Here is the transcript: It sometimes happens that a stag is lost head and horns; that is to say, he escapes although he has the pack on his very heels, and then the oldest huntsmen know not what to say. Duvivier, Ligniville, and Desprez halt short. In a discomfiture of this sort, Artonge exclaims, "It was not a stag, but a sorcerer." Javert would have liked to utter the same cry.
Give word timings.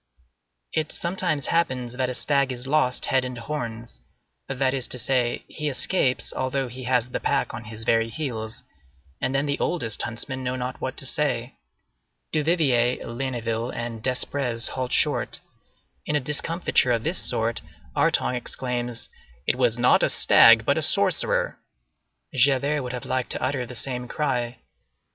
It 0.73 0.91
sometimes 0.91 1.45
happens 1.53 1.93
that 1.93 2.09
a 2.09 2.15
stag 2.15 2.51
is 2.51 2.65
lost 2.65 3.05
head 3.05 3.23
and 3.23 3.37
horns; 3.37 3.99
that 4.47 4.73
is 4.73 4.87
to 4.87 4.97
say, 4.97 5.45
he 5.47 5.69
escapes 5.69 6.33
although 6.33 6.67
he 6.69 6.85
has 6.85 7.11
the 7.11 7.19
pack 7.19 7.53
on 7.53 7.65
his 7.65 7.83
very 7.83 8.09
heels, 8.09 8.63
and 9.21 9.35
then 9.35 9.45
the 9.45 9.59
oldest 9.59 10.01
huntsmen 10.01 10.43
know 10.43 10.55
not 10.55 10.81
what 10.81 10.97
to 10.97 11.05
say. 11.05 11.53
Duvivier, 12.33 12.97
Ligniville, 13.05 13.69
and 13.69 14.01
Desprez 14.01 14.69
halt 14.69 14.91
short. 14.91 15.39
In 16.07 16.15
a 16.15 16.19
discomfiture 16.19 16.91
of 16.93 17.03
this 17.03 17.19
sort, 17.19 17.61
Artonge 17.95 18.37
exclaims, 18.37 19.07
"It 19.45 19.55
was 19.55 19.77
not 19.77 20.01
a 20.01 20.09
stag, 20.09 20.65
but 20.65 20.79
a 20.79 20.81
sorcerer." 20.81 21.59
Javert 22.33 22.81
would 22.81 22.93
have 22.93 23.05
liked 23.05 23.29
to 23.33 23.43
utter 23.43 23.67
the 23.67 23.75
same 23.75 24.07
cry. 24.07 24.57